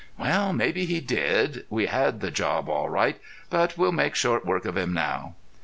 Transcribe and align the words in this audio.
"Well, 0.17 0.51
maybe 0.51 0.87
he 0.87 0.99
did. 0.99 1.67
We 1.69 1.85
had 1.85 2.21
the 2.21 2.31
job 2.31 2.67
all 2.67 2.89
right. 2.89 3.19
But 3.51 3.77
we'll 3.77 3.91
make 3.91 4.15
short 4.15 4.43
work 4.47 4.65
of 4.65 4.75
him 4.75 4.93
now." 4.95 5.35